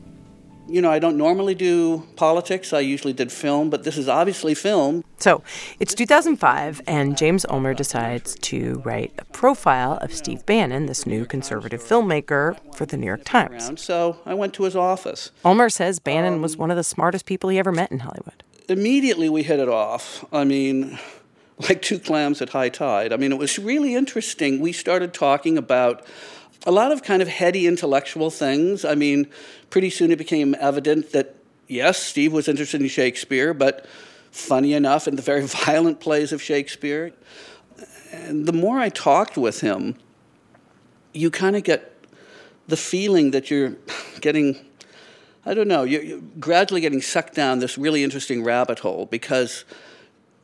[0.67, 2.73] You know, I don't normally do politics.
[2.73, 5.05] I usually did film, but this is obviously film.
[5.19, 5.43] So
[5.79, 11.27] it's 2005, and James Ulmer decides to write a profile of Steve Bannon, this new
[11.27, 13.79] conservative filmmaker, for the New York Times.
[13.81, 15.33] So I went to his office.
[15.45, 18.43] Ulmer says Bannon was um, one of the smartest people he ever met in Hollywood.
[18.67, 20.25] Immediately we hit it off.
[20.33, 20.99] I mean,
[21.69, 23.13] like two clams at high tide.
[23.13, 24.61] I mean, it was really interesting.
[24.61, 26.07] We started talking about
[26.67, 28.85] a lot of kind of heady intellectual things.
[28.85, 29.29] I mean,
[29.71, 31.35] pretty soon it became evident that,
[31.69, 33.87] yes, Steve was interested in Shakespeare, but
[34.31, 37.13] funny enough, in the very violent plays of Shakespeare.
[38.13, 39.97] And the more I talked with him,
[41.13, 41.93] you kind of get
[42.67, 43.77] the feeling that you're
[44.21, 44.57] getting,
[45.45, 49.65] I don't know, you're, you're gradually getting sucked down this really interesting rabbit hole because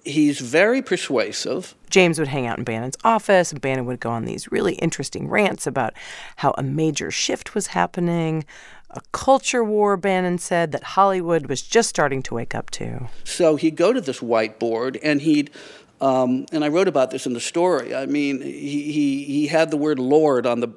[0.05, 1.75] he's very persuasive.
[1.89, 5.29] James would hang out in Bannon's office, and Bannon would go on these really interesting
[5.29, 5.95] rants about
[6.37, 8.45] how a major shift was happening,
[8.91, 13.09] a culture war, Bannon said, that Hollywood was just starting to wake up to.
[13.25, 15.51] So he'd go to this whiteboard and he'd
[16.01, 17.95] um, and I wrote about this in the story.
[17.95, 20.69] I mean, he, he, he had the word Lord on the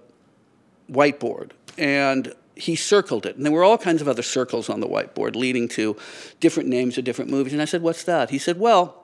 [0.91, 3.37] whiteboard, and he circled it.
[3.37, 5.95] And there were all kinds of other circles on the whiteboard leading to
[6.39, 7.53] different names of different movies.
[7.53, 8.31] And I said, What's that?
[8.31, 9.02] He said, Well,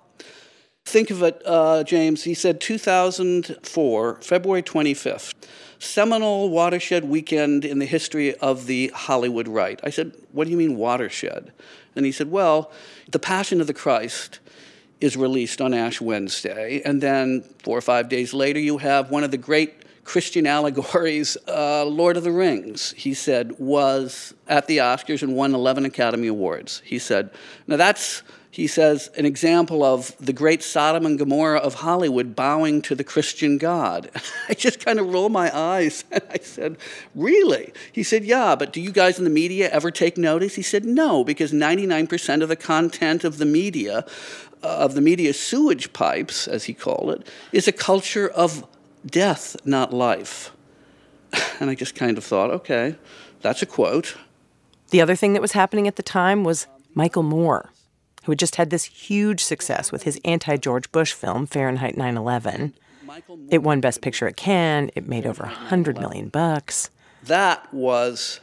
[0.90, 2.24] think of it, uh, James.
[2.24, 5.34] He said 2004, February 25th,
[5.78, 9.80] seminal watershed weekend in the history of the Hollywood right.
[9.84, 11.52] I said, What do you mean watershed?
[11.96, 12.72] And he said, Well,
[13.12, 14.40] The Passion of the Christ
[15.00, 16.82] is released on Ash Wednesday.
[16.84, 21.38] And then four or five days later, you have one of the great Christian allegories,
[21.48, 26.28] uh, Lord of the Rings, he said, was at the Oscars and won 11 Academy
[26.28, 26.82] Awards.
[26.84, 27.30] He said,
[27.68, 28.24] now that's,
[28.60, 33.06] he says, an example of the great Sodom and Gomorrah of Hollywood bowing to the
[33.06, 34.12] Christian God.
[34.50, 36.78] I just kind of roll my eyes and I said,
[37.16, 37.72] really?
[37.94, 40.56] He said, yeah, but do you guys in the media ever take notice?
[40.56, 44.06] He said, no, because 99% of the content of the media
[44.62, 48.68] uh, of the media sewage pipes, as he called it, is a culture of
[49.06, 50.52] death, not life.
[51.62, 52.96] And I just kind of thought, okay,
[53.42, 54.18] that's a quote.
[54.92, 57.70] The other thing that was happening at the time was Michael Moore,
[58.30, 62.16] who had just had this huge success with his anti George Bush film, Fahrenheit 9
[62.16, 62.76] 11.
[63.50, 66.92] It won Best Picture at Cannes, it made over 100 million bucks.
[67.24, 68.40] That was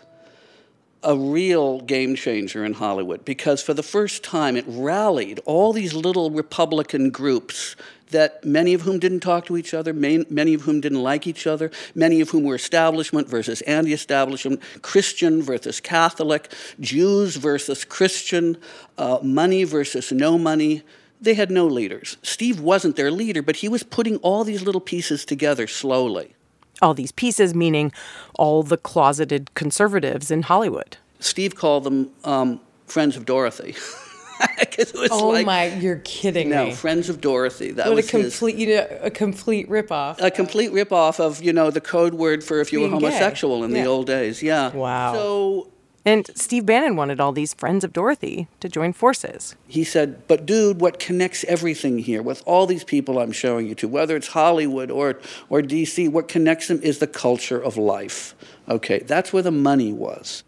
[1.05, 5.95] a real game changer in Hollywood because for the first time it rallied all these
[5.95, 7.76] little Republican groups
[8.11, 11.46] that many of whom didn't talk to each other, many of whom didn't like each
[11.46, 18.57] other, many of whom were establishment versus anti establishment, Christian versus Catholic, Jews versus Christian,
[18.98, 20.82] uh, money versus no money.
[21.20, 22.16] They had no leaders.
[22.22, 26.34] Steve wasn't their leader, but he was putting all these little pieces together slowly.
[26.82, 27.90] All these pieces, meaning
[28.34, 30.98] all the closeted conservatives in Hollywood.
[31.18, 33.74] Steve called them um, Friends of Dorothy.
[35.11, 36.72] oh like, my, you're kidding no, me.
[36.72, 37.72] Friends of Dorothy.
[37.72, 40.20] That what was a complete, you know, a complete ripoff.
[40.20, 43.07] A complete ripoff of you know the code word for if you were Being gay.
[43.07, 43.82] homosexual in Yeah.
[43.84, 44.43] the old days.
[44.43, 44.72] Yeah.
[44.72, 45.14] Wow.
[45.14, 45.68] So
[46.05, 49.57] and Steve Bannon wanted all these friends of Dorothy to join forces.
[49.66, 53.74] he said, "But dude, what connects everything here with all these people I'm showing you
[53.76, 55.18] to, whether it's Hollywood or
[55.49, 58.37] or DC, what connects them is the culture of life.
[58.68, 60.45] Okay, that's where the money was."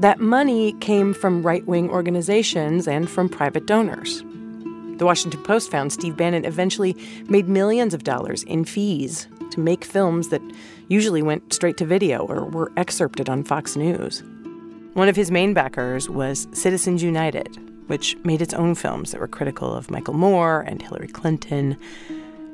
[0.00, 4.24] That money came from right wing organizations and from private donors.
[4.96, 6.96] The Washington Post found Steve Bannon eventually
[7.28, 10.40] made millions of dollars in fees to make films that
[10.88, 14.22] usually went straight to video or were excerpted on Fox News.
[14.94, 19.28] One of his main backers was Citizens United, which made its own films that were
[19.28, 21.76] critical of Michael Moore and Hillary Clinton.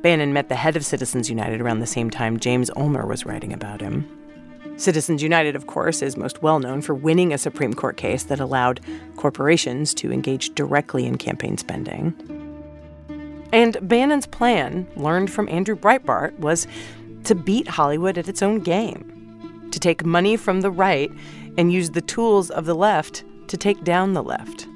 [0.02, 3.52] Bannon met the head of Citizens United around the same time James Ulmer was writing
[3.52, 4.04] about him.
[4.76, 8.40] Citizens United, of course, is most well known for winning a Supreme Court case that
[8.40, 8.80] allowed
[9.16, 12.14] corporations to engage directly in campaign spending.
[13.52, 16.66] And Bannon's plan, learned from Andrew Breitbart, was
[17.24, 21.10] to beat Hollywood at its own game, to take money from the right
[21.56, 24.68] and use the tools of the left to take down the left.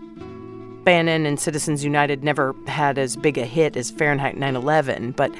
[0.85, 5.31] Bannon and Citizens United never had as big a hit as Fahrenheit 9 11, but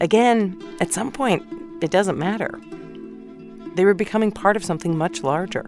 [0.00, 1.42] again, at some point,
[1.82, 2.58] it doesn't matter.
[3.78, 5.62] They were becoming part of something much larger.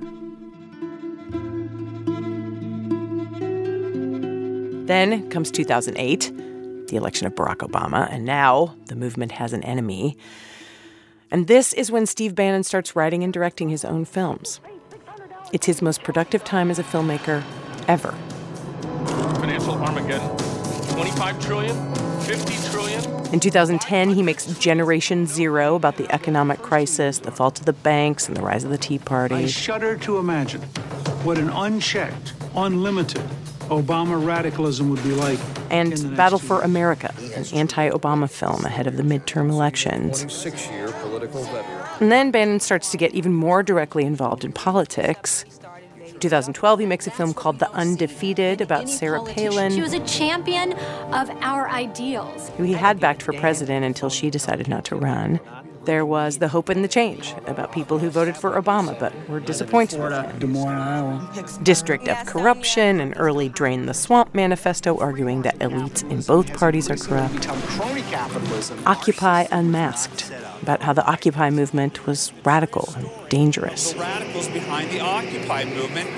[4.87, 6.33] Then comes 2008,
[6.89, 10.17] the election of Barack Obama, and now the movement has an enemy.
[11.31, 14.59] And this is when Steve Bannon starts writing and directing his own films.
[15.53, 17.45] It's his most productive time as a filmmaker
[17.87, 18.11] ever.
[19.39, 20.49] Financial Armageddon.
[21.01, 21.94] 25 trillion?
[22.20, 23.32] 50 trillion?
[23.32, 28.28] In 2010, he makes Generation Zero about the economic crisis, the fall of the banks,
[28.28, 29.34] and the rise of the Tea Party.
[29.36, 30.61] I shudder to imagine
[31.24, 33.22] what an unchecked, unlimited
[33.70, 35.38] Obama radicalism would be like.
[35.70, 40.26] And Battle for America, an anti Obama film ahead of the midterm elections.
[40.26, 41.86] 26-year political veteran.
[42.01, 45.46] And then Bannon starts to get even more directly involved in politics.
[46.21, 50.73] 2012, he makes a film called The Undefeated about Sarah Palin, She was a champion
[51.12, 52.51] of our ideals.
[52.57, 55.41] who he had backed for president until she decided not to run.
[55.87, 59.41] There was The Hope and the Change about people who voted for Obama but were
[59.41, 60.39] disappointed with him.
[60.39, 61.31] Des Moines, Iowa.
[61.62, 66.91] District of Corruption, an early Drain the Swamp manifesto arguing that elites in both parties
[66.91, 67.49] are corrupt.
[68.87, 70.31] Occupy Unmasked,
[70.63, 73.95] about how the Occupy movement was radical and dangerous.
[73.95, 76.09] radicals behind the Occupy movement.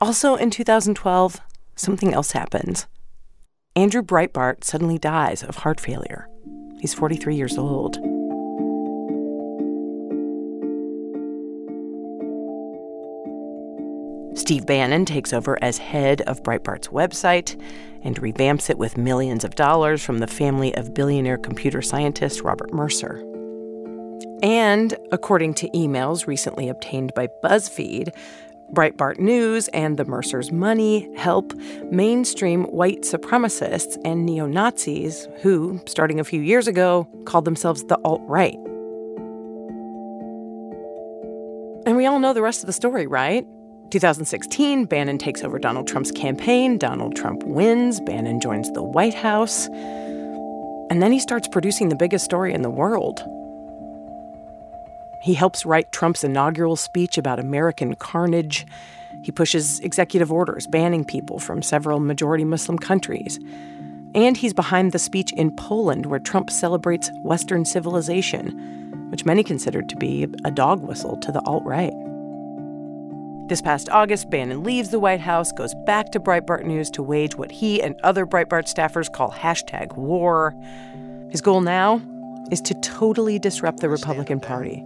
[0.00, 1.40] Also in 2012,
[1.74, 2.86] something else happens.
[3.74, 6.28] Andrew Breitbart suddenly dies of heart failure.
[6.80, 7.98] He's 43 years old.
[14.36, 17.60] Steve Bannon takes over as head of Breitbart's website
[18.02, 22.72] and revamps it with millions of dollars from the family of billionaire computer scientist Robert
[22.72, 23.24] Mercer.
[24.42, 28.14] And according to emails recently obtained by BuzzFeed,
[28.74, 31.54] Breitbart News and the Mercer's Money help
[31.90, 37.98] mainstream white supremacists and neo Nazis who, starting a few years ago, called themselves the
[38.04, 38.58] alt right.
[41.86, 43.46] And we all know the rest of the story, right?
[43.90, 46.78] 2016, Bannon takes over Donald Trump's campaign.
[46.78, 48.00] Donald Trump wins.
[48.00, 49.68] Bannon joins the White House.
[50.88, 53.20] And then he starts producing the biggest story in the world.
[55.22, 58.66] He helps write Trump's inaugural speech about American carnage.
[59.22, 63.40] He pushes executive orders banning people from several majority Muslim countries.
[64.14, 69.88] And he's behind the speech in Poland where Trump celebrates Western civilization, which many considered
[69.88, 71.92] to be a dog whistle to the alt right.
[73.48, 77.36] This past August, Bannon leaves the White House, goes back to Breitbart News to wage
[77.36, 80.52] what he and other Breitbart staffers call hashtag war.
[81.30, 82.02] His goal now
[82.50, 84.82] is to totally disrupt the Republican Party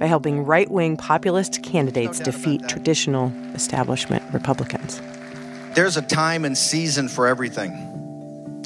[0.00, 5.00] by helping right wing populist candidates defeat traditional establishment Republicans.
[5.74, 7.70] There's a time and season for everything.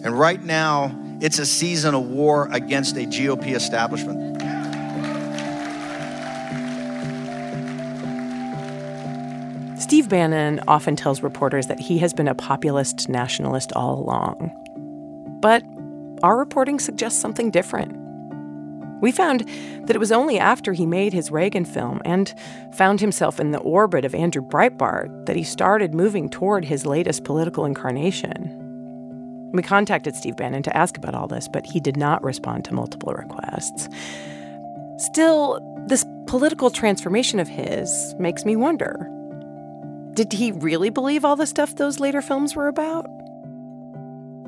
[0.02, 4.25] And right now, it's a season of war against a GOP establishment.
[9.86, 14.50] Steve Bannon often tells reporters that he has been a populist nationalist all along.
[15.40, 15.62] But
[16.24, 17.96] our reporting suggests something different.
[19.00, 19.48] We found
[19.84, 22.34] that it was only after he made his Reagan film and
[22.72, 27.22] found himself in the orbit of Andrew Breitbart that he started moving toward his latest
[27.22, 29.52] political incarnation.
[29.52, 32.74] We contacted Steve Bannon to ask about all this, but he did not respond to
[32.74, 33.88] multiple requests.
[34.98, 39.12] Still, this political transformation of his makes me wonder
[40.16, 43.06] did he really believe all the stuff those later films were about?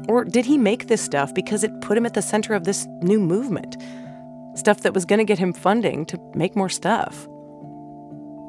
[0.09, 2.87] Or did he make this stuff because it put him at the center of this
[3.03, 3.77] new movement?
[4.55, 7.29] Stuff that was going to get him funding to make more stuff.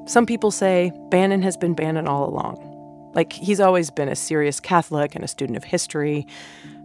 [0.05, 2.65] Some people say Bannon has been Bannon all along.
[3.13, 6.25] Like, he's always been a serious Catholic and a student of history,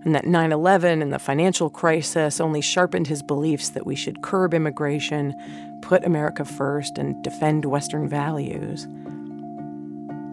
[0.05, 4.23] and that 9 11 and the financial crisis only sharpened his beliefs that we should
[4.23, 5.35] curb immigration,
[5.81, 8.89] put America first, and defend Western values.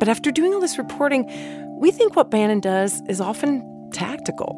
[0.01, 1.29] But after doing all this reporting,
[1.79, 4.57] we think what Bannon does is often tactical.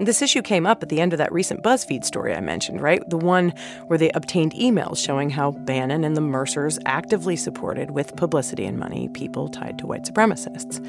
[0.00, 3.06] This issue came up at the end of that recent BuzzFeed story I mentioned, right?
[3.10, 3.52] The one
[3.88, 8.78] where they obtained emails showing how Bannon and the Mercers actively supported, with publicity and
[8.78, 10.80] money, people tied to white supremacists.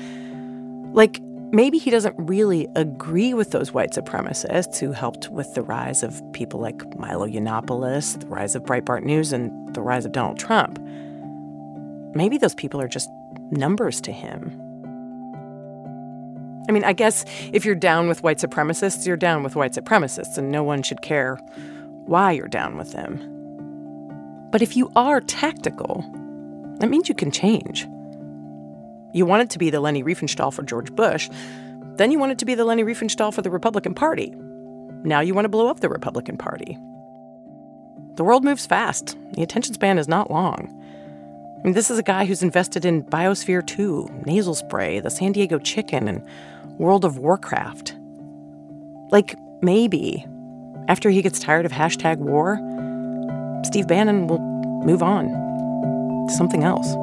[0.96, 1.20] Like,
[1.52, 6.24] maybe he doesn't really agree with those white supremacists who helped with the rise of
[6.32, 10.80] people like Milo Yiannopoulos, the rise of Breitbart News, and the rise of Donald Trump.
[12.16, 13.10] Maybe those people are just
[13.54, 14.60] numbers to him.
[16.68, 20.38] I mean, I guess if you're down with white supremacists, you're down with white supremacists,
[20.38, 21.36] and no one should care
[22.06, 23.30] why you're down with them.
[24.52, 26.06] But if you are tactical,
[26.80, 27.88] that means you can change.
[29.14, 31.30] You wanted to be the Leni Riefenstahl for George Bush,
[31.96, 34.34] then you wanted to be the Leni Riefenstahl for the Republican Party.
[35.04, 36.78] Now you want to blow up the Republican Party.
[38.16, 39.18] The world moves fast.
[39.34, 40.83] The attention span is not long.
[41.64, 45.32] I mean, this is a guy who's invested in Biosphere 2, nasal spray, the San
[45.32, 46.22] Diego chicken, and
[46.78, 47.96] World of Warcraft.
[49.12, 50.26] Like, maybe,
[50.90, 52.58] after he gets tired of hashtag war,
[53.64, 54.42] Steve Bannon will
[54.86, 55.30] move on
[56.28, 56.96] to something else.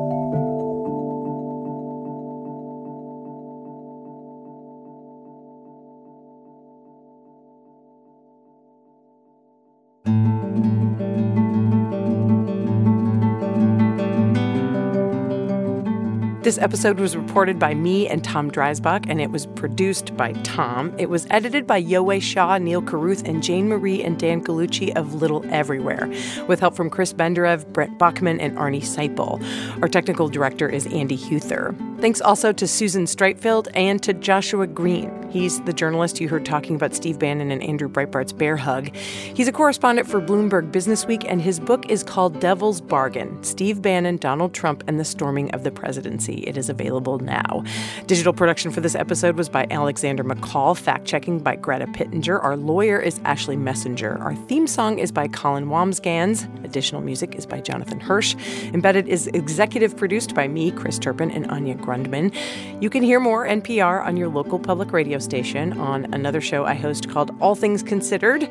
[16.51, 20.93] This episode was reported by me and Tom Dreisbach, and it was produced by Tom.
[20.99, 25.15] It was edited by Yowei Shaw, Neal Carruth, and Jane Marie and Dan Gallucci of
[25.15, 26.13] Little Everywhere,
[26.49, 29.41] with help from Chris Benderev, Brent Baughman, and Arnie Seipel.
[29.81, 31.90] Our technical director is Andy Huether.
[32.01, 35.29] Thanks also to Susan Streitfeld and to Joshua Green.
[35.31, 38.93] He's the journalist you heard talking about Steve Bannon and Andrew Breitbart's bear hug.
[38.97, 44.17] He's a correspondent for Bloomberg Businessweek, and his book is called Devil's Bargain Steve Bannon,
[44.17, 46.43] Donald Trump, and the Storming of the Presidency.
[46.47, 47.63] It is available now.
[48.07, 52.41] Digital production for this episode was by Alexander McCall, fact checking by Greta Pittenger.
[52.43, 54.19] Our lawyer is Ashley Messenger.
[54.19, 56.49] Our theme song is by Colin Wambsgans.
[56.65, 58.35] Additional music is by Jonathan Hirsch.
[58.73, 62.33] Embedded is executive produced by me, Chris Turpin, and Anya Grundmann.
[62.81, 66.75] You can hear more NPR on your local public radio station on another show I
[66.75, 68.49] host called All Things Considered.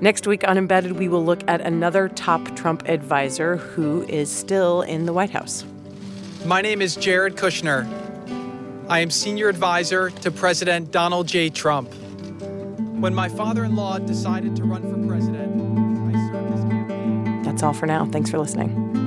[0.00, 4.80] Next week on Embedded, we will look at another top Trump advisor who is still
[4.80, 5.64] in the White House.
[6.46, 7.86] My name is Jared Kushner.
[8.88, 11.50] I am senior advisor to President Donald J.
[11.50, 11.92] Trump.
[12.98, 15.52] When my father in law decided to run for president,
[16.14, 17.42] I served his campaign.
[17.42, 18.06] That's all for now.
[18.06, 18.99] Thanks for listening.